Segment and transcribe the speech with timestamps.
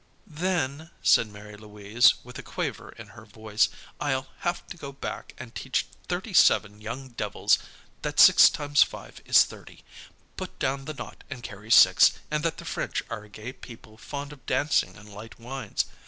[0.25, 3.69] "Then," said Mary Louise, with a quaver in her voice,
[3.99, 7.59] "I'll have to go back and teach thirty seven young devils
[8.01, 9.83] that six times five is thirty,
[10.37, 13.95] put down the naught and carry six, and that the French are a gay people,
[13.95, 15.85] fond of dancing and light wines.